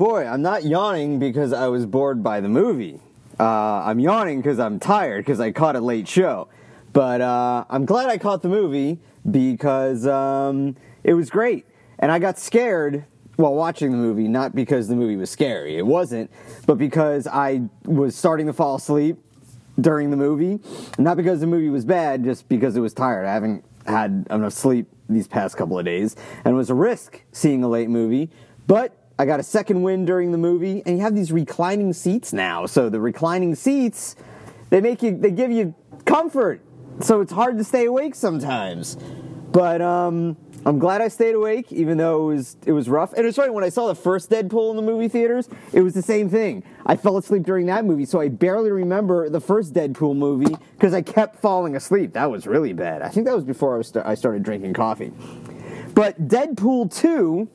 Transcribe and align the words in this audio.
boy, 0.00 0.26
I'm 0.26 0.40
not 0.40 0.64
yawning 0.64 1.18
because 1.18 1.52
I 1.52 1.66
was 1.66 1.84
bored 1.84 2.22
by 2.22 2.40
the 2.40 2.48
movie. 2.48 3.00
Uh, 3.38 3.82
I'm 3.84 4.00
yawning 4.00 4.40
because 4.40 4.58
I'm 4.58 4.80
tired 4.80 5.26
because 5.26 5.40
I 5.40 5.52
caught 5.52 5.76
a 5.76 5.80
late 5.80 6.08
show. 6.08 6.48
But 6.94 7.20
uh, 7.20 7.66
I'm 7.68 7.84
glad 7.84 8.08
I 8.08 8.16
caught 8.16 8.40
the 8.40 8.48
movie 8.48 8.98
because 9.30 10.06
um, 10.06 10.74
it 11.04 11.12
was 11.12 11.28
great. 11.28 11.66
And 11.98 12.10
I 12.10 12.18
got 12.18 12.38
scared 12.38 13.04
while 13.36 13.52
watching 13.52 13.90
the 13.90 13.98
movie, 13.98 14.26
not 14.26 14.54
because 14.54 14.88
the 14.88 14.96
movie 14.96 15.16
was 15.16 15.28
scary, 15.28 15.76
it 15.76 15.84
wasn't, 15.84 16.30
but 16.64 16.78
because 16.78 17.26
I 17.26 17.68
was 17.84 18.16
starting 18.16 18.46
to 18.46 18.54
fall 18.54 18.76
asleep 18.76 19.18
during 19.78 20.10
the 20.10 20.16
movie. 20.16 20.60
Not 20.98 21.18
because 21.18 21.40
the 21.40 21.46
movie 21.46 21.68
was 21.68 21.84
bad, 21.84 22.24
just 22.24 22.48
because 22.48 22.74
it 22.74 22.80
was 22.80 22.94
tired. 22.94 23.26
I 23.26 23.34
haven't 23.34 23.66
had 23.84 24.26
enough 24.30 24.54
sleep 24.54 24.88
these 25.10 25.28
past 25.28 25.58
couple 25.58 25.78
of 25.78 25.84
days, 25.84 26.16
and 26.46 26.54
it 26.54 26.56
was 26.56 26.70
a 26.70 26.74
risk 26.74 27.20
seeing 27.32 27.62
a 27.62 27.68
late 27.68 27.90
movie. 27.90 28.30
But 28.66 28.96
I 29.20 29.26
got 29.26 29.38
a 29.38 29.42
second 29.42 29.82
win 29.82 30.06
during 30.06 30.32
the 30.32 30.38
movie, 30.38 30.82
and 30.86 30.96
you 30.96 31.02
have 31.02 31.14
these 31.14 31.30
reclining 31.30 31.92
seats 31.92 32.32
now. 32.32 32.64
So 32.64 32.88
the 32.88 33.00
reclining 33.00 33.54
seats, 33.54 34.16
they 34.70 34.80
make 34.80 35.02
you, 35.02 35.14
they 35.14 35.30
give 35.30 35.50
you 35.50 35.74
comfort. 36.06 36.62
So 37.00 37.20
it's 37.20 37.30
hard 37.30 37.58
to 37.58 37.64
stay 37.64 37.84
awake 37.84 38.14
sometimes. 38.14 38.96
But 39.52 39.82
um, 39.82 40.38
I'm 40.64 40.78
glad 40.78 41.02
I 41.02 41.08
stayed 41.08 41.34
awake, 41.34 41.70
even 41.70 41.98
though 41.98 42.30
it 42.30 42.34
was 42.34 42.56
it 42.64 42.72
was 42.72 42.88
rough. 42.88 43.12
And 43.12 43.26
it's 43.26 43.36
funny 43.36 43.50
when 43.50 43.62
I 43.62 43.68
saw 43.68 43.88
the 43.88 43.94
first 43.94 44.30
Deadpool 44.30 44.70
in 44.70 44.76
the 44.76 44.82
movie 44.82 45.08
theaters, 45.08 45.50
it 45.74 45.82
was 45.82 45.92
the 45.92 46.00
same 46.00 46.30
thing. 46.30 46.62
I 46.86 46.96
fell 46.96 47.18
asleep 47.18 47.42
during 47.42 47.66
that 47.66 47.84
movie, 47.84 48.06
so 48.06 48.22
I 48.22 48.28
barely 48.28 48.70
remember 48.70 49.28
the 49.28 49.40
first 49.40 49.74
Deadpool 49.74 50.16
movie 50.16 50.56
because 50.78 50.94
I 50.94 51.02
kept 51.02 51.36
falling 51.42 51.76
asleep. 51.76 52.14
That 52.14 52.30
was 52.30 52.46
really 52.46 52.72
bad. 52.72 53.02
I 53.02 53.10
think 53.10 53.26
that 53.26 53.34
was 53.34 53.44
before 53.44 53.74
I, 53.74 53.78
was 53.78 53.88
st- 53.88 54.06
I 54.06 54.14
started 54.14 54.42
drinking 54.44 54.72
coffee. 54.72 55.12
But 55.92 56.26
Deadpool 56.26 56.94
two, 56.98 57.50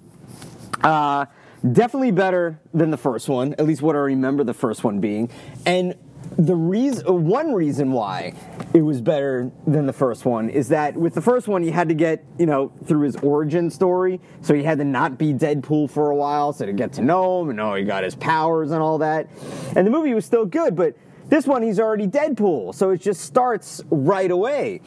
uh, 0.84 1.26
definitely 1.72 2.12
better 2.12 2.60
than 2.74 2.92
the 2.92 2.98
first 2.98 3.30
one. 3.30 3.54
At 3.54 3.66
least 3.66 3.82
what 3.82 3.96
I 3.96 4.00
remember 4.00 4.44
the 4.44 4.54
first 4.54 4.84
one 4.84 5.00
being, 5.00 5.30
and 5.66 5.96
the 6.38 6.56
reason 6.56 7.26
one 7.26 7.54
reason 7.54 7.92
why 7.92 8.34
it 8.74 8.82
was 8.82 9.00
better 9.00 9.52
than 9.66 9.86
the 9.86 9.94
first 9.94 10.26
one 10.26 10.50
is 10.50 10.70
that 10.70 10.96
with 10.96 11.14
the 11.14 11.22
first 11.22 11.48
one 11.48 11.64
you 11.64 11.72
had 11.72 11.88
to 11.88 11.96
get 11.96 12.26
you 12.38 12.46
know 12.46 12.72
through 12.86 13.02
his 13.02 13.16
origin 13.18 13.70
story. 13.70 14.20
So 14.42 14.54
he 14.54 14.64
had 14.64 14.78
to 14.80 14.84
not 14.84 15.18
be 15.18 15.34
deadpool 15.34 15.90
for 15.90 16.10
a 16.10 16.16
while 16.16 16.52
so 16.52 16.66
to 16.66 16.74
get 16.74 16.94
to 16.94 17.02
know 17.02 17.42
him 17.42 17.50
and 17.50 17.58
know 17.58 17.76
he 17.76 17.84
got 17.84 18.04
his 18.04 18.16
powers 18.16 18.72
and 18.72 18.82
all 18.82 18.98
that. 19.00 19.30
And 19.76 19.88
the 19.88 19.92
movie 19.92 20.14
was 20.14 20.26
still 20.26 20.46
good 20.46 20.76
but 20.76 20.96
this 21.30 21.48
one 21.48 21.64
he's 21.64 21.80
already 21.80 22.08
deadpool. 22.08 22.76
So 22.76 22.90
it 22.90 23.02
just 23.02 23.22
starts 23.22 23.82
right 23.90 24.30
away. 24.30 24.82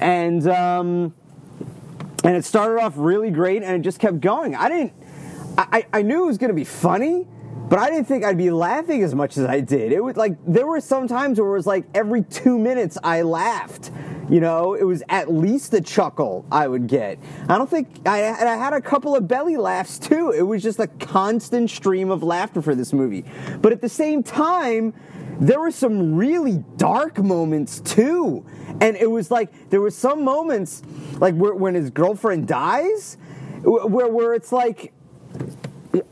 And 0.00 0.46
um 0.46 1.14
and 2.24 2.36
it 2.36 2.44
started 2.44 2.80
off 2.80 2.94
really 2.96 3.30
great 3.30 3.62
and 3.62 3.74
it 3.74 3.82
just 3.82 3.98
kept 3.98 4.20
going. 4.20 4.54
I 4.54 4.68
didn't 4.68 4.92
i 5.58 5.84
i 5.92 6.02
knew 6.02 6.24
it 6.24 6.26
was 6.26 6.38
going 6.38 6.50
to 6.50 6.54
be 6.54 6.64
funny 6.64 7.26
but 7.72 7.78
I 7.78 7.88
didn't 7.88 8.04
think 8.04 8.22
I'd 8.22 8.36
be 8.36 8.50
laughing 8.50 9.02
as 9.02 9.14
much 9.14 9.38
as 9.38 9.46
I 9.46 9.60
did. 9.60 9.92
It 9.92 10.04
was 10.04 10.14
like 10.14 10.36
there 10.44 10.66
were 10.66 10.78
some 10.78 11.08
times 11.08 11.40
where 11.40 11.48
it 11.48 11.52
was 11.54 11.66
like 11.66 11.86
every 11.94 12.22
two 12.22 12.58
minutes 12.58 12.98
I 13.02 13.22
laughed. 13.22 13.90
You 14.28 14.40
know, 14.40 14.74
it 14.74 14.84
was 14.84 15.02
at 15.08 15.32
least 15.32 15.72
a 15.72 15.80
chuckle 15.80 16.44
I 16.52 16.68
would 16.68 16.86
get. 16.86 17.18
I 17.48 17.56
don't 17.56 17.70
think 17.70 17.88
I, 18.06 18.28
I 18.28 18.56
had 18.56 18.74
a 18.74 18.80
couple 18.82 19.16
of 19.16 19.26
belly 19.26 19.56
laughs 19.56 19.98
too. 19.98 20.32
It 20.32 20.42
was 20.42 20.62
just 20.62 20.80
a 20.80 20.86
constant 20.86 21.70
stream 21.70 22.10
of 22.10 22.22
laughter 22.22 22.60
for 22.60 22.74
this 22.74 22.92
movie. 22.92 23.24
But 23.62 23.72
at 23.72 23.80
the 23.80 23.88
same 23.88 24.22
time, 24.22 24.92
there 25.40 25.58
were 25.58 25.70
some 25.70 26.14
really 26.14 26.62
dark 26.76 27.20
moments 27.20 27.80
too. 27.80 28.44
And 28.82 28.96
it 28.96 29.10
was 29.10 29.30
like 29.30 29.70
there 29.70 29.80
were 29.80 29.90
some 29.90 30.24
moments 30.24 30.82
like 31.20 31.34
where, 31.36 31.54
when 31.54 31.74
his 31.74 31.88
girlfriend 31.88 32.48
dies, 32.48 33.16
where 33.62 34.08
where 34.08 34.34
it's 34.34 34.52
like 34.52 34.92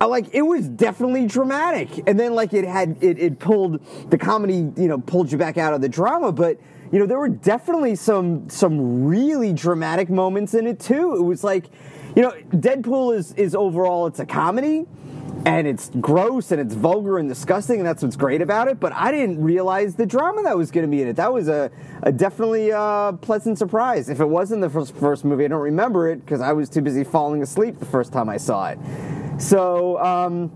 like 0.00 0.26
it 0.32 0.42
was 0.42 0.68
definitely 0.68 1.26
dramatic. 1.26 2.08
And 2.08 2.18
then 2.18 2.34
like 2.34 2.52
it 2.52 2.64
had 2.64 2.96
it, 3.00 3.18
it 3.18 3.38
pulled 3.38 3.80
the 4.10 4.18
comedy 4.18 4.70
you 4.76 4.88
know 4.88 4.98
pulled 4.98 5.32
you 5.32 5.38
back 5.38 5.58
out 5.58 5.74
of 5.74 5.80
the 5.80 5.88
drama. 5.88 6.32
But 6.32 6.58
you 6.92 6.98
know 6.98 7.06
there 7.06 7.18
were 7.18 7.28
definitely 7.28 7.94
some 7.94 8.48
some 8.48 9.06
really 9.06 9.52
dramatic 9.52 10.10
moments 10.10 10.54
in 10.54 10.66
it 10.66 10.80
too. 10.80 11.14
It 11.16 11.22
was 11.22 11.44
like 11.44 11.66
you 12.14 12.22
know 12.22 12.32
deadpool 12.50 13.16
is 13.16 13.32
is 13.34 13.54
overall 13.54 14.06
it's 14.06 14.20
a 14.20 14.26
comedy 14.26 14.86
and 15.46 15.66
it's 15.66 15.90
gross 16.00 16.52
and 16.52 16.60
it's 16.60 16.74
vulgar 16.74 17.16
and 17.16 17.26
disgusting 17.26 17.78
and 17.78 17.86
that's 17.86 18.02
what's 18.02 18.16
great 18.16 18.42
about 18.42 18.68
it. 18.68 18.78
But 18.78 18.92
i 18.92 19.10
didn't 19.10 19.42
realize 19.42 19.94
the 19.94 20.04
drama 20.04 20.42
that 20.42 20.56
was 20.56 20.70
going 20.70 20.84
to 20.84 20.90
be 20.90 21.00
in 21.00 21.08
it. 21.08 21.16
That 21.16 21.32
was 21.32 21.48
a, 21.48 21.70
a 22.02 22.12
definitely 22.12 22.72
uh, 22.72 23.12
pleasant 23.12 23.56
surprise. 23.56 24.10
If 24.10 24.20
it 24.20 24.26
wasn't 24.26 24.60
the 24.60 24.68
first, 24.68 24.94
first 24.96 25.24
movie 25.24 25.46
i 25.46 25.48
don't 25.48 25.60
remember 25.60 26.08
it 26.08 26.16
because 26.16 26.40
i 26.40 26.52
was 26.52 26.68
too 26.68 26.82
busy 26.82 27.04
falling 27.04 27.42
asleep 27.42 27.78
the 27.78 27.86
first 27.86 28.12
time 28.12 28.28
i 28.28 28.36
saw 28.36 28.68
it 28.68 28.78
so 29.40 29.98
um, 29.98 30.52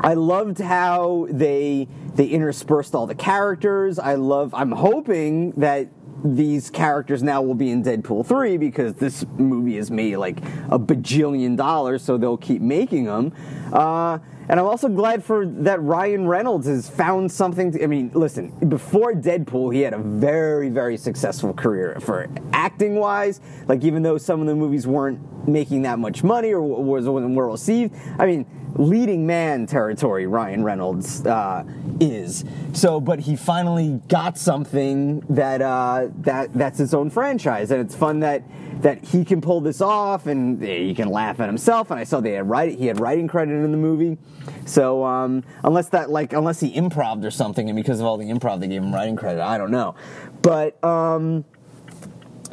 I 0.00 0.14
loved 0.14 0.58
how 0.60 1.26
they 1.30 1.88
they 2.14 2.26
interspersed 2.26 2.94
all 2.94 3.06
the 3.06 3.14
characters. 3.14 3.98
I 3.98 4.14
love. 4.14 4.54
I'm 4.54 4.72
hoping 4.72 5.52
that 5.52 5.88
these 6.24 6.70
characters 6.70 7.22
now 7.22 7.42
will 7.42 7.54
be 7.54 7.70
in 7.70 7.82
Deadpool 7.82 8.26
3 8.26 8.56
because 8.56 8.94
this 8.94 9.24
movie 9.36 9.76
has 9.76 9.90
made 9.90 10.16
like 10.16 10.38
a 10.68 10.78
bajillion 10.78 11.56
dollars, 11.56 12.02
so 12.02 12.16
they'll 12.16 12.36
keep 12.36 12.60
making 12.60 13.04
them. 13.04 13.32
Uh, 13.72 14.18
and 14.48 14.58
I'm 14.58 14.66
also 14.66 14.88
glad 14.88 15.22
for 15.24 15.46
that 15.46 15.82
Ryan 15.82 16.26
Reynolds 16.26 16.66
has 16.66 16.88
found 16.88 17.30
something. 17.30 17.72
To, 17.72 17.84
I 17.84 17.86
mean, 17.86 18.10
listen, 18.14 18.50
before 18.68 19.12
Deadpool, 19.12 19.74
he 19.74 19.80
had 19.80 19.92
a 19.92 19.98
very, 19.98 20.70
very 20.70 20.96
successful 20.96 21.52
career 21.52 21.98
for 22.00 22.28
acting 22.52 22.96
wise. 22.96 23.40
Like, 23.66 23.84
even 23.84 24.02
though 24.02 24.16
some 24.18 24.40
of 24.40 24.46
the 24.46 24.54
movies 24.54 24.86
weren't 24.86 25.48
making 25.48 25.82
that 25.82 25.98
much 25.98 26.24
money 26.24 26.52
or 26.52 26.62
was 26.62 27.06
wasn't 27.06 27.34
well 27.34 27.50
received, 27.50 27.94
I 28.18 28.26
mean, 28.26 28.46
leading 28.74 29.26
man 29.26 29.66
territory 29.66 30.26
Ryan 30.26 30.62
Reynolds 30.62 31.26
uh, 31.26 31.64
is. 32.00 32.44
So, 32.72 33.00
but 33.00 33.20
he 33.20 33.36
finally 33.36 34.00
got 34.08 34.38
something 34.38 35.20
that 35.28 35.60
uh, 35.60 36.08
that 36.20 36.54
that's 36.54 36.78
his 36.78 36.94
own 36.94 37.10
franchise, 37.10 37.70
and 37.70 37.80
it's 37.80 37.94
fun 37.94 38.20
that 38.20 38.42
that 38.82 39.04
he 39.04 39.24
can 39.24 39.40
pull 39.40 39.60
this 39.60 39.80
off, 39.80 40.26
and 40.26 40.62
he 40.62 40.94
can 40.94 41.08
laugh 41.08 41.40
at 41.40 41.48
himself. 41.48 41.90
And 41.90 41.98
I 41.98 42.04
saw 42.04 42.20
they 42.20 42.32
had 42.32 42.48
write 42.48 42.78
he 42.78 42.86
had 42.86 43.00
writing 43.00 43.28
credit 43.28 43.52
in 43.52 43.70
the 43.72 43.78
movie, 43.78 44.18
so 44.64 45.04
um, 45.04 45.44
unless 45.64 45.88
that 45.90 46.10
like 46.10 46.32
unless 46.32 46.60
he 46.60 46.74
improved 46.74 47.24
or 47.24 47.30
something, 47.30 47.68
and 47.68 47.76
because 47.76 48.00
of 48.00 48.06
all 48.06 48.16
the 48.16 48.26
improv 48.26 48.60
they 48.60 48.68
gave 48.68 48.82
him 48.82 48.94
writing 48.94 49.16
credit, 49.16 49.42
I 49.42 49.58
don't 49.58 49.70
know. 49.70 49.94
But 50.42 50.82
um, 50.84 51.44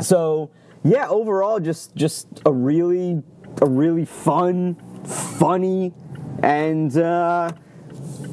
so 0.01 0.50
yeah, 0.84 1.07
overall, 1.07 1.59
just 1.59 1.96
just 1.96 2.28
a 2.46 2.51
really 2.51 3.23
a 3.62 3.68
really 3.68 4.06
fun, 4.06 4.75
funny, 5.06 5.94
and 6.44 6.96
uh, 6.97 7.51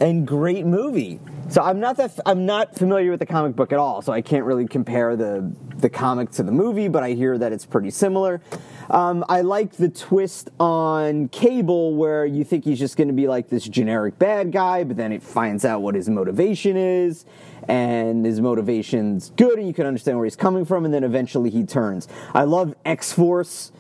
and 0.01 0.27
great 0.27 0.67
movie. 0.67 1.21
So 1.49 1.63
I'm 1.63 1.81
not 1.81 1.97
that 1.99 2.19
I'm 2.25 2.47
not 2.47 2.77
familiar 2.77 3.11
with 3.11 3.21
the 3.21 3.27
comic 3.27 3.57
book 3.57 3.73
at 3.73 3.79
all, 3.79 4.03
so 4.03 4.13
I 4.13 4.23
can't 4.23 4.45
really 4.45 4.67
compare 4.67 5.17
the 5.17 5.53
the 5.83 5.91
comic 5.91 6.31
to 6.31 6.43
the 6.43 6.53
movie, 6.53 6.89
but 6.89 7.03
I 7.03 7.13
hear 7.13 7.37
that 7.37 7.53
it's 7.53 7.67
pretty 7.67 7.91
similar. 7.91 8.41
Um, 8.89 9.25
I 9.29 9.43
like 9.43 9.73
the 9.73 9.89
twist 9.89 10.51
on 10.59 11.29
Cable 11.29 11.95
where 11.95 12.25
you 12.25 12.45
think 12.45 12.65
he's 12.65 12.79
just 12.79 12.97
going 12.97 13.09
to 13.09 13.15
be 13.15 13.29
like 13.29 13.49
this 13.49 13.65
generic 13.65 14.19
bad 14.19 14.53
guy, 14.53 14.85
but 14.85 14.97
then 14.97 15.13
it 15.13 15.23
finds 15.23 15.65
out 15.65 15.83
what 15.83 15.95
his 15.95 16.09
motivation 16.09 16.77
is, 16.77 17.25
and 17.69 18.25
his 18.25 18.41
motivation's 18.41 19.31
good, 19.37 19.59
and 19.59 19.67
you 19.69 19.75
can 19.75 19.87
understand 19.87 20.17
where 20.17 20.25
he's 20.25 20.37
coming 20.37 20.65
from, 20.65 20.85
and 20.85 20.95
then 20.95 21.05
eventually 21.05 21.51
he 21.51 21.65
turns. 21.65 22.09
I 22.35 22.45
love 22.45 22.75
X 22.85 23.13
Force 23.13 23.73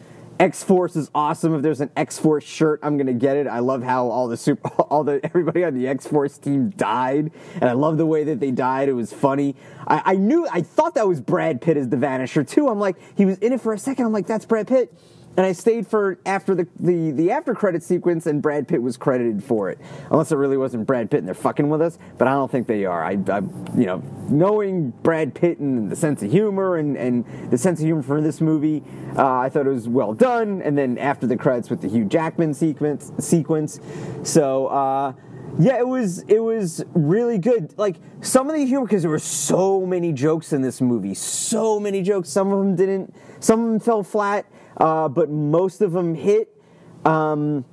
X 0.42 0.64
Force 0.64 0.96
is 0.96 1.08
awesome. 1.14 1.54
If 1.54 1.62
there's 1.62 1.80
an 1.80 1.90
X 1.96 2.18
Force 2.18 2.42
shirt, 2.42 2.80
I'm 2.82 2.96
gonna 2.96 3.12
get 3.12 3.36
it. 3.36 3.46
I 3.46 3.60
love 3.60 3.84
how 3.84 4.08
all 4.08 4.26
the 4.26 4.36
super, 4.36 4.68
all 4.90 5.04
the 5.04 5.20
everybody 5.24 5.62
on 5.62 5.72
the 5.72 5.86
X 5.86 6.04
Force 6.04 6.36
team 6.36 6.70
died, 6.70 7.30
and 7.54 7.70
I 7.70 7.74
love 7.74 7.96
the 7.96 8.06
way 8.06 8.24
that 8.24 8.40
they 8.40 8.50
died. 8.50 8.88
It 8.88 8.94
was 8.94 9.12
funny. 9.12 9.54
I, 9.86 10.02
I 10.04 10.14
knew, 10.16 10.48
I 10.50 10.62
thought 10.62 10.96
that 10.96 11.06
was 11.06 11.20
Brad 11.20 11.60
Pitt 11.60 11.76
as 11.76 11.88
the 11.90 11.96
Vanisher 11.96 12.44
too. 12.44 12.68
I'm 12.68 12.80
like, 12.80 12.96
he 13.16 13.24
was 13.24 13.38
in 13.38 13.52
it 13.52 13.60
for 13.60 13.72
a 13.72 13.78
second. 13.78 14.04
I'm 14.04 14.12
like, 14.12 14.26
that's 14.26 14.44
Brad 14.44 14.66
Pitt 14.66 14.92
and 15.36 15.46
I 15.46 15.52
stayed 15.52 15.86
for 15.86 16.18
after 16.26 16.54
the, 16.54 16.68
the, 16.78 17.10
the 17.10 17.30
after 17.30 17.54
credit 17.54 17.82
sequence, 17.82 18.26
and 18.26 18.42
Brad 18.42 18.68
Pitt 18.68 18.82
was 18.82 18.96
credited 18.96 19.42
for 19.42 19.70
it. 19.70 19.78
Unless 20.10 20.32
it 20.32 20.36
really 20.36 20.56
wasn't 20.56 20.86
Brad 20.86 21.10
Pitt 21.10 21.18
and 21.20 21.26
they're 21.26 21.34
fucking 21.34 21.68
with 21.70 21.80
us, 21.80 21.98
but 22.18 22.28
I 22.28 22.32
don't 22.32 22.50
think 22.50 22.66
they 22.66 22.84
are. 22.84 23.02
I, 23.02 23.12
I 23.28 23.40
you 23.76 23.86
know, 23.86 24.02
knowing 24.28 24.90
Brad 25.02 25.34
Pitt 25.34 25.58
and 25.58 25.90
the 25.90 25.96
sense 25.96 26.22
of 26.22 26.30
humor 26.30 26.76
and, 26.76 26.96
and 26.96 27.24
the 27.50 27.58
sense 27.58 27.80
of 27.80 27.86
humor 27.86 28.02
for 28.02 28.20
this 28.20 28.40
movie, 28.40 28.82
uh, 29.16 29.38
I 29.38 29.48
thought 29.48 29.66
it 29.66 29.70
was 29.70 29.88
well 29.88 30.12
done. 30.12 30.60
And 30.62 30.76
then 30.76 30.98
after 30.98 31.26
the 31.26 31.36
credits 31.36 31.70
with 31.70 31.80
the 31.80 31.88
Hugh 31.88 32.04
Jackman 32.04 32.54
sequence, 32.54 33.12
sequence, 33.18 33.80
so. 34.22 34.66
Uh, 34.66 35.12
yeah, 35.58 35.78
it 35.78 35.86
was 35.86 36.20
it 36.28 36.40
was 36.40 36.84
really 36.94 37.38
good. 37.38 37.74
Like 37.76 37.96
some 38.20 38.48
of 38.48 38.56
the 38.56 38.64
humor 38.64 38.86
because 38.86 39.02
there 39.02 39.10
were 39.10 39.18
so 39.18 39.84
many 39.86 40.12
jokes 40.12 40.52
in 40.52 40.62
this 40.62 40.80
movie, 40.80 41.14
so 41.14 41.78
many 41.78 42.02
jokes. 42.02 42.28
Some 42.28 42.52
of 42.52 42.58
them 42.58 42.76
didn't, 42.76 43.14
some 43.40 43.60
of 43.60 43.66
them 43.66 43.80
fell 43.80 44.02
flat 44.02 44.46
uh, 44.76 45.08
but 45.08 45.30
most 45.30 45.80
of 45.80 45.92
them 45.92 46.14
hit. 46.14 46.54
Um, 47.04 47.64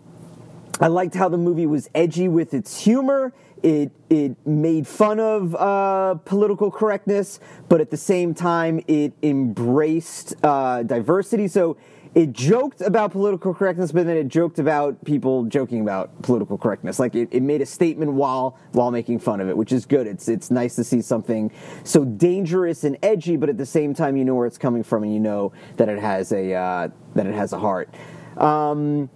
I 0.80 0.88
liked 0.88 1.16
how 1.16 1.30
the 1.30 1.38
movie 1.38 1.66
was 1.66 1.90
edgy 1.94 2.28
with 2.28 2.54
its 2.54 2.82
humor. 2.82 3.34
It 3.62 3.92
it 4.10 4.36
made 4.48 4.88
fun 4.88 5.20
of 5.20 5.54
uh, 5.56 6.16
political 6.24 6.72
correctness, 6.72 7.40
but 7.68 7.82
at 7.82 7.92
the 7.92 7.98
same 7.98 8.34
time, 8.34 8.82
it 8.88 9.14
embraced 9.22 10.36
uh, 10.44 10.84
diversity. 10.84 11.50
So 11.50 11.76
it 12.16 12.34
joked 12.34 12.82
about 12.82 13.12
political 13.12 13.54
correctness, 13.54 13.92
but 13.92 14.06
then 14.06 14.18
it 14.18 14.28
joked 14.28 14.58
about 14.58 15.04
people 15.06 15.44
joking 15.46 15.82
about 15.82 16.22
political 16.24 16.58
correctness. 16.58 16.98
Like 16.98 17.14
it, 17.14 17.30
it 17.32 17.44
made 17.44 17.62
a 17.62 17.66
statement 17.66 18.14
while 18.14 18.58
while 18.72 18.90
making 18.90 19.20
fun 19.20 19.40
of 19.42 19.48
it, 19.48 19.56
which 19.56 19.72
is 19.72 19.86
good. 19.86 20.08
It's 20.08 20.28
it's 20.28 20.50
nice 20.50 20.76
to 20.76 20.84
see 20.84 21.02
something 21.02 21.52
so 21.84 22.04
dangerous 22.04 22.84
and 22.84 22.98
edgy, 23.04 23.38
but 23.38 23.50
at 23.50 23.58
the 23.58 23.66
same 23.66 23.94
time, 23.94 24.18
you 24.18 24.26
know 24.26 24.36
where 24.36 24.48
it's 24.48 24.58
coming 24.58 24.84
from, 24.84 25.04
and 25.04 25.14
you 25.14 25.20
know 25.20 25.54
that 25.78 25.88
it 25.88 26.00
has 26.00 26.32
a 26.32 26.54
uh, 26.54 26.90
that 27.14 27.28
it 27.28 27.36
has 27.36 27.54
a 27.54 27.60
heart. 27.60 27.94
Um, 28.38 29.10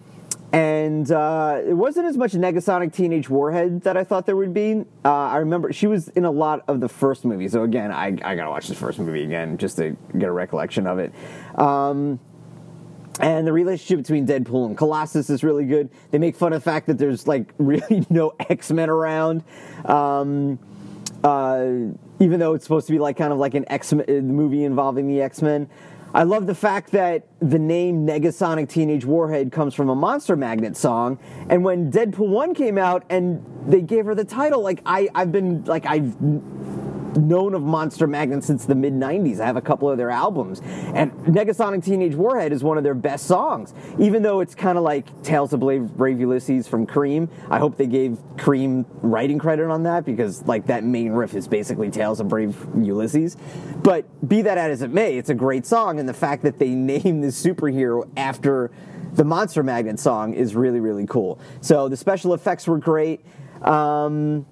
and 0.51 1.11
uh, 1.11 1.61
it 1.65 1.73
wasn't 1.73 2.05
as 2.05 2.15
much 2.15 2.33
Negasonic 2.33 2.93
Teenage 2.93 3.27
Warhead 3.27 3.81
that 3.81 3.97
I 3.97 4.03
thought 4.03 4.27
there 4.27 4.35
would 4.35 4.53
be. 4.53 4.85
Uh, 5.03 5.11
I 5.11 5.37
remember 5.37 5.73
she 5.73 5.87
was 5.87 6.09
in 6.09 6.25
a 6.25 6.31
lot 6.31 6.63
of 6.67 6.79
the 6.79 6.87
first 6.87 7.25
movie, 7.25 7.47
so 7.47 7.63
again, 7.63 7.91
I, 7.91 8.15
I 8.23 8.35
gotta 8.35 8.51
watch 8.51 8.67
the 8.67 8.75
first 8.75 8.99
movie 8.99 9.23
again 9.23 9.57
just 9.57 9.77
to 9.77 9.97
get 10.15 10.29
a 10.29 10.31
recollection 10.31 10.85
of 10.85 10.99
it. 10.99 11.11
Um, 11.57 12.19
and 13.19 13.45
the 13.45 13.53
relationship 13.53 13.99
between 13.99 14.25
Deadpool 14.25 14.65
and 14.65 14.77
Colossus 14.77 15.29
is 15.29 15.43
really 15.43 15.65
good. 15.65 15.89
They 16.11 16.17
make 16.17 16.35
fun 16.35 16.53
of 16.53 16.63
the 16.63 16.69
fact 16.69 16.87
that 16.87 16.97
there's 16.97 17.27
like 17.27 17.53
really 17.57 18.05
no 18.09 18.33
X 18.49 18.71
Men 18.71 18.89
around. 18.89 19.43
Um, 19.85 20.59
uh, 21.23 21.65
even 22.19 22.39
though 22.39 22.53
it's 22.53 22.65
supposed 22.65 22.87
to 22.87 22.93
be 22.93 22.99
like 22.99 23.17
kind 23.17 23.31
of 23.31 23.39
like 23.39 23.53
an 23.53 23.65
X 23.69 23.93
Men 23.93 24.27
movie 24.27 24.63
involving 24.63 25.07
the 25.07 25.21
X 25.21 25.41
Men. 25.41 25.69
I 26.15 26.23
love 26.23 26.45
the 26.45 26.53
fact 26.53 26.91
that 26.91 27.25
the 27.39 27.57
name 27.57 28.05
Negasonic 28.05 28.69
Teenage 28.69 29.03
Warhead 29.03 29.51
comes 29.51 29.73
from 29.73 29.89
a 29.89 29.95
Monster 29.95 30.35
Magnet 30.35 30.77
song. 30.77 31.17
And 31.49 31.63
when 31.63 31.91
Deadpool 31.91 32.27
1 32.27 32.53
came 32.53 32.77
out 32.77 33.03
and 33.09 33.43
they 33.65 33.81
gave 33.81 34.05
her 34.05 34.13
the 34.13 34.23
title, 34.23 34.61
like 34.61 34.79
I, 34.85 35.09
I've 35.15 35.31
been 35.31 35.63
like 35.65 35.87
I've 35.87 36.15
known 37.17 37.53
of 37.53 37.61
Monster 37.61 38.07
Magnet 38.07 38.43
since 38.43 38.65
the 38.65 38.75
mid 38.75 38.93
90s. 38.93 39.39
I 39.39 39.45
have 39.45 39.57
a 39.57 39.61
couple 39.61 39.89
of 39.89 39.97
their 39.97 40.09
albums. 40.09 40.61
And 40.63 41.11
Negasonic 41.25 41.83
Teenage 41.83 42.15
Warhead 42.15 42.51
is 42.51 42.63
one 42.63 42.77
of 42.77 42.83
their 42.83 42.93
best 42.93 43.25
songs. 43.25 43.73
Even 43.99 44.23
though 44.23 44.39
it's 44.39 44.55
kind 44.55 44.77
of 44.77 44.83
like 44.83 45.23
Tales 45.23 45.53
of 45.53 45.59
Brave, 45.59 45.95
Brave 45.95 46.19
Ulysses 46.19 46.67
from 46.67 46.85
Cream. 46.85 47.29
I 47.49 47.59
hope 47.59 47.77
they 47.77 47.87
gave 47.87 48.17
Cream 48.37 48.85
writing 49.01 49.39
credit 49.39 49.69
on 49.69 49.83
that 49.83 50.05
because 50.05 50.43
like 50.47 50.67
that 50.67 50.83
main 50.83 51.11
riff 51.11 51.33
is 51.35 51.47
basically 51.47 51.89
Tales 51.89 52.19
of 52.19 52.27
Brave 52.27 52.55
Ulysses. 52.77 53.37
But 53.83 54.05
be 54.27 54.41
that 54.43 54.57
as 54.57 54.81
it 54.81 54.91
may, 54.91 55.17
it's 55.17 55.29
a 55.29 55.35
great 55.35 55.65
song. 55.65 55.99
And 55.99 56.07
the 56.07 56.13
fact 56.13 56.43
that 56.43 56.59
they 56.59 56.69
named 56.83 57.23
this 57.23 57.41
superhero 57.41 58.09
after 58.17 58.71
the 59.13 59.23
Monster 59.23 59.61
Magnet 59.61 59.99
song 59.99 60.33
is 60.33 60.55
really, 60.55 60.79
really 60.79 61.05
cool. 61.05 61.39
So 61.61 61.87
the 61.87 61.97
special 61.97 62.33
effects 62.33 62.67
were 62.67 62.79
great. 62.79 63.23
Um, 63.61 64.45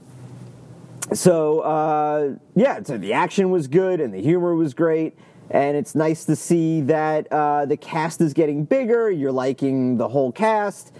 so 1.13 1.60
uh, 1.60 2.36
yeah, 2.56 2.81
so 2.84 2.98
the 2.98 3.13
action 3.13 3.50
was 3.52 3.68
good 3.68 4.00
and 4.00 4.13
the 4.13 4.22
humor 4.22 4.56
was 4.56 4.74
great, 4.74 5.18
and 5.50 5.75
it's 5.75 5.96
nice 5.96 6.25
to 6.25 6.36
see 6.36 6.81
that 6.81 7.31
uh, 7.31 7.66
the 7.66 7.78
cast 7.78 8.22
is 8.22 8.34
getting 8.34 8.63
bigger. 8.63 9.10
You're 9.12 9.31
liking 9.31 9.98
the 9.98 10.08
whole 10.08 10.31
cast, 10.31 10.94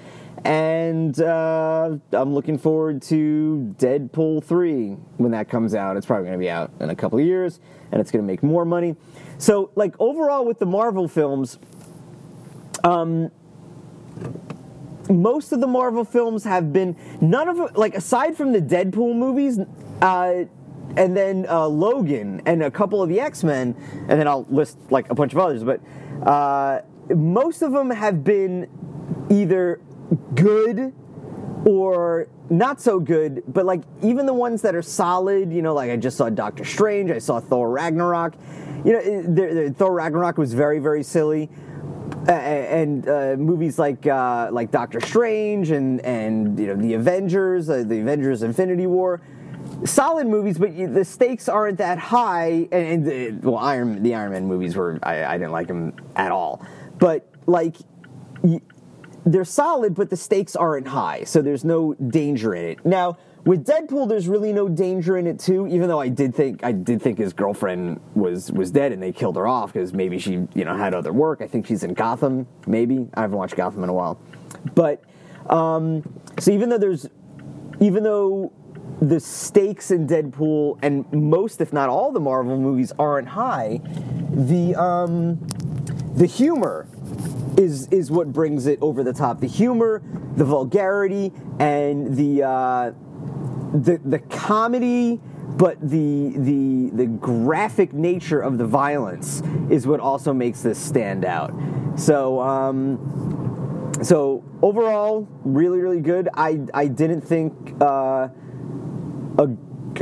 and 0.44 1.20
uh, 1.22 1.98
I'm 2.12 2.34
looking 2.34 2.58
forward 2.58 3.02
to 3.04 3.76
Deadpool 3.78 4.44
three 4.44 4.92
when 5.18 5.32
that 5.32 5.50
comes 5.50 5.74
out. 5.74 5.98
It's 5.98 6.06
probably 6.06 6.26
going 6.26 6.40
to 6.40 6.44
be 6.44 6.50
out 6.50 6.72
in 6.80 6.90
a 6.90 6.96
couple 6.96 7.20
of 7.20 7.26
years, 7.26 7.60
and 7.92 8.02
it's 8.02 8.12
going 8.12 8.24
to 8.24 8.28
make 8.28 8.44
more 8.44 8.66
money. 8.66 8.96
So 9.38 9.72
like 9.76 9.96
overall 10.00 10.46
with 10.46 10.60
the 10.60 10.66
Marvel 10.66 11.08
films, 11.08 11.58
um, 12.84 13.32
most 15.12 15.52
of 15.52 15.62
the 15.62 15.68
Marvel 15.68 16.04
films 16.04 16.44
have 16.44 16.72
been 16.72 16.96
none 17.20 17.48
of 17.50 17.76
like 17.78 17.96
aside 17.96 18.36
from 18.36 18.52
the 18.52 18.62
Deadpool 18.62 19.16
movies, 19.16 19.60
uh, 20.02 20.46
and 20.98 21.16
then 21.16 21.46
uh, 21.50 21.68
Logan 21.68 22.42
and 22.46 22.64
a 22.64 22.72
couple 22.72 23.02
of 23.02 23.10
the 23.10 23.20
X 23.20 23.44
Men, 23.44 23.76
and 24.08 24.20
then 24.20 24.28
I'll 24.28 24.46
list 24.50 24.78
like 24.90 25.10
a 25.10 25.16
bunch 25.16 25.34
of 25.34 25.40
others. 25.40 25.64
But 25.64 25.82
uh, 26.26 26.82
most 27.16 27.62
of 27.62 27.72
them 27.72 27.90
have 27.90 28.24
been 28.24 28.70
either 29.30 29.82
good 30.36 30.94
or 31.66 32.28
not 32.50 32.82
so 32.82 33.00
good. 33.00 33.44
But 33.48 33.66
like 33.66 33.84
even 34.02 34.26
the 34.26 34.34
ones 34.34 34.62
that 34.64 34.76
are 34.76 34.82
solid, 34.82 35.52
you 35.52 35.62
know, 35.62 35.74
like 35.74 35.92
I 35.92 35.96
just 35.96 36.18
saw 36.18 36.30
Doctor 36.30 36.66
Strange, 36.66 37.12
I 37.12 37.20
saw 37.20 37.40
Thor 37.40 37.70
Ragnarok. 37.70 38.34
You 38.84 38.94
know, 38.94 39.22
they're, 39.28 39.70
Thor 39.70 39.94
Ragnarok 39.94 40.38
was 40.38 40.54
very 40.54 40.80
very 40.80 41.04
silly. 41.04 41.50
And 42.28 43.08
uh, 43.08 43.36
movies 43.38 43.80
like 43.80 44.06
uh, 44.06 44.50
like 44.52 44.72
Doctor 44.72 45.00
Strange 45.02 45.72
and 45.72 46.00
and 46.02 46.60
you 46.60 46.68
know 46.68 46.76
the 46.76 46.94
Avengers, 46.94 47.70
uh, 47.70 47.84
the 47.86 48.00
Avengers 48.00 48.44
Infinity 48.44 48.88
War, 48.88 49.22
solid 49.86 50.28
movies, 50.28 50.58
but 50.58 50.76
the 50.76 51.06
stakes 51.06 51.50
aren't 51.50 51.78
that 51.80 51.98
high. 51.98 52.68
And, 52.72 53.08
and 53.08 53.44
well, 53.44 53.58
Iron 53.58 54.04
the 54.04 54.16
Iron 54.16 54.32
Man 54.32 54.46
movies 54.46 54.76
were 54.76 55.00
I, 55.04 55.26
I, 55.26 55.38
didn't 55.38 55.52
like 55.52 55.68
them 55.68 55.94
at 56.16 56.32
all, 56.32 56.66
but 57.00 57.28
like. 57.48 57.76
they're 59.24 59.46
solid, 59.46 59.94
but 59.94 60.10
the 60.10 60.18
stakes 60.18 60.56
aren't 60.56 60.88
high, 60.88 61.24
so 61.26 61.44
there's 61.44 61.64
no 61.64 61.94
danger 61.94 62.56
in 62.56 62.66
it. 62.66 62.84
Now, 62.84 63.18
with 63.44 63.66
Deadpool, 63.66 64.08
there's 64.08 64.28
really 64.28 64.54
no 64.54 64.70
danger 64.70 65.18
in 65.18 65.26
it 65.26 65.40
too. 65.40 65.68
Even 65.68 65.88
though 65.88 66.00
I 66.00 66.10
did 66.10 66.36
think 66.36 66.64
I 66.64 66.72
did 66.72 67.02
think 67.02 67.18
his 67.18 67.34
girlfriend 67.34 68.00
was 68.14 68.52
was 68.52 68.72
dead 68.72 68.92
and 68.92 69.02
they 69.02 69.12
killed 69.12 69.36
her 69.36 69.48
off 69.48 69.74
because 69.74 69.94
maybe 69.94 70.20
she 70.20 70.48
you 70.54 70.66
know 70.66 70.76
had 70.76 70.94
other 70.94 71.14
work. 71.14 71.42
I 71.42 71.48
think 71.48 71.66
she's 71.66 71.84
in 71.84 71.94
Gotham. 71.94 72.48
Maybe 72.68 73.08
I 73.16 73.22
haven't 73.22 73.38
watched 73.38 73.56
Gotham 73.56 73.84
in 73.84 73.90
a 73.90 73.94
while, 73.94 74.20
but 74.76 75.04
um, 75.50 76.04
so 76.40 76.52
even 76.52 76.70
though 76.70 76.78
there's 76.78 77.08
even 77.80 78.04
though 78.04 78.52
the 79.02 79.20
stakes 79.20 79.90
in 79.90 80.08
Deadpool 80.08 80.78
and 80.84 81.12
most, 81.12 81.60
if 81.62 81.74
not 81.74 81.90
all, 81.90 82.12
the 82.12 82.20
Marvel 82.20 82.60
movies 82.60 82.94
aren't 83.00 83.28
high, 83.28 83.82
the 84.30 84.76
um, 84.76 85.38
the 86.16 86.28
humor 86.28 86.88
is 87.58 87.88
is 87.88 88.12
what 88.12 88.32
brings 88.32 88.68
it 88.68 88.78
over 88.82 89.04
the 89.04 89.14
top. 89.14 89.40
The 89.40 89.48
humor, 89.48 90.04
the 90.36 90.46
vulgarity, 90.46 91.34
and 91.60 92.16
the 92.16 92.44
uh, 92.44 92.92
the 93.74 94.00
the 94.04 94.20
comedy, 94.20 95.20
but 95.58 95.80
the 95.82 96.34
the 96.36 96.90
the 96.94 97.06
graphic 97.06 97.94
nature 97.94 98.42
of 98.42 98.58
the 98.58 98.66
violence 98.66 99.42
is 99.70 99.88
what 99.88 100.00
also 100.00 100.34
makes 100.34 100.62
this 100.62 100.78
stand 100.78 101.26
out. 101.26 101.54
So 101.96 102.42
um, 102.42 103.92
so 104.02 104.44
overall, 104.62 105.28
really 105.44 105.80
really 105.80 106.02
good. 106.02 106.30
I 106.34 106.60
I 106.74 106.88
didn't 106.88 107.22
think 107.22 107.76
uh, 107.82 108.30
a 109.38 109.48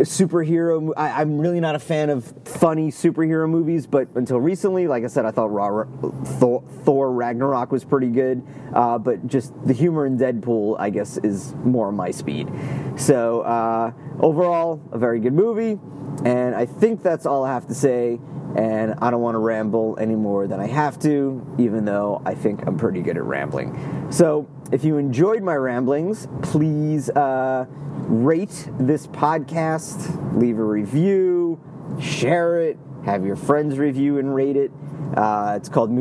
superhero. 0.04 0.92
I, 0.96 1.22
am 1.22 1.40
really 1.40 1.60
not 1.60 1.76
a 1.76 1.80
fan 1.80 2.10
of 2.10 2.34
funny 2.46 2.92
superhero 2.92 3.50
movies, 3.50 3.88
but 3.88 4.08
until 4.16 4.40
recently, 4.40 4.88
like 4.88 5.04
I 5.04 5.08
said, 5.08 5.26
I 5.26 5.32
thought 5.32 5.50
Thor, 5.50 6.64
Thor, 6.84 7.12
Ragnarok 7.12 7.72
was 7.72 7.84
pretty 7.84 8.10
good. 8.10 8.46
Uh, 8.74 8.98
but 8.98 9.28
just 9.28 9.54
the 9.66 9.74
humor 9.74 10.06
in 10.06 10.18
Deadpool, 10.18 10.80
I 10.80 10.90
guess, 10.90 11.18
is 11.18 11.54
more 11.64 11.92
my 11.92 12.12
speed. 12.12 12.50
So 12.96 13.42
uh, 13.42 13.92
overall, 14.20 14.82
a 14.92 14.98
very 14.98 15.20
good 15.20 15.34
movie, 15.34 15.80
and 16.24 16.56
I 16.56 16.66
think 16.66 17.02
that's 17.02 17.26
all 17.26 17.44
I 17.44 17.54
have 17.54 17.68
to 17.68 17.76
say. 17.76 18.20
And 18.56 18.96
I 19.00 19.12
don't 19.12 19.22
want 19.22 19.36
to 19.36 19.40
ramble 19.40 19.96
any 20.02 20.16
more 20.16 20.48
than 20.48 20.60
I 20.60 20.66
have 20.66 20.98
to, 21.02 21.56
even 21.60 21.86
though 21.86 22.20
I 22.26 22.34
think 22.34 22.66
I'm 22.66 22.80
pretty 22.80 23.02
good 23.02 23.16
at 23.16 23.24
rambling. 23.24 24.08
So 24.12 24.50
if 24.72 24.84
you 24.84 24.98
enjoyed 24.98 25.44
my 25.44 25.56
ramblings, 25.56 26.28
please. 26.42 27.12
Uh, 27.12 27.68
rate 28.10 28.68
this 28.80 29.06
podcast, 29.08 30.36
leave 30.36 30.58
a 30.58 30.64
review, 30.64 31.60
share 32.02 32.60
it, 32.60 32.78
have 33.06 33.24
your 33.24 33.36
friends 33.36 33.78
review 33.78 34.18
and 34.18 34.34
rate 34.34 34.58
it. 34.58 34.72
Uh, 35.16 35.54
it's 35.56 35.70
called 35.70 35.92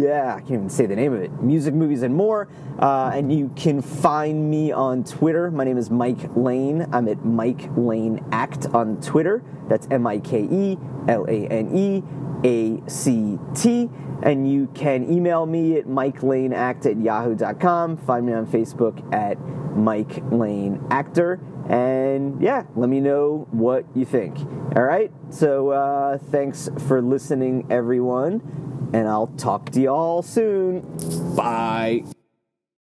yeah, 0.00 0.34
I 0.36 0.40
can't 0.40 0.52
even 0.52 0.70
say 0.70 0.86
the 0.86 0.96
name 0.96 1.12
of 1.12 1.20
it. 1.20 1.42
Music, 1.42 1.74
movies, 1.74 2.02
and 2.02 2.14
more. 2.14 2.48
Uh, 2.78 3.10
and 3.12 3.32
you 3.32 3.52
can 3.56 3.82
find 3.82 4.50
me 4.50 4.72
on 4.72 5.04
Twitter. 5.04 5.50
My 5.50 5.64
name 5.64 5.78
is 5.78 5.90
Mike 5.90 6.36
Lane. 6.36 6.86
I'm 6.92 7.08
at 7.08 7.24
Mike 7.24 7.68
Lane 7.76 8.24
Act 8.32 8.66
on 8.66 9.00
Twitter. 9.00 9.42
That's 9.68 9.86
M 9.90 10.06
I 10.06 10.18
K 10.18 10.42
E 10.42 10.78
L 11.08 11.24
A 11.28 11.46
N 11.48 11.76
E 11.76 12.02
A 12.44 12.80
C 12.88 13.38
T. 13.54 13.90
And 14.22 14.50
you 14.50 14.66
can 14.74 15.10
email 15.12 15.46
me 15.46 15.76
at 15.76 15.86
mikelaneact 15.86 16.86
at 16.86 17.00
yahoo.com. 17.00 17.96
Find 17.98 18.26
me 18.26 18.32
on 18.32 18.46
Facebook 18.46 19.14
at 19.14 19.38
Mike 19.76 20.22
Lane 20.32 20.84
Actor. 20.90 21.40
And 21.68 22.40
yeah, 22.42 22.64
let 22.74 22.88
me 22.88 23.00
know 23.00 23.46
what 23.52 23.84
you 23.94 24.04
think. 24.04 24.38
All 24.74 24.82
right. 24.82 25.12
So 25.30 25.70
uh, 25.70 26.18
thanks 26.18 26.68
for 26.88 27.00
listening, 27.00 27.66
everyone. 27.70 28.90
And 28.92 29.06
I'll 29.06 29.28
talk 29.36 29.70
to 29.72 29.80
y'all 29.80 30.22
soon. 30.22 30.80
Bye. 31.36 32.04